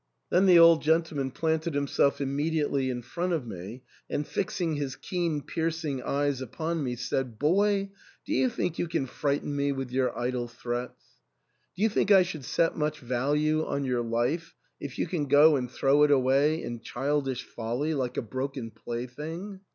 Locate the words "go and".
15.27-15.69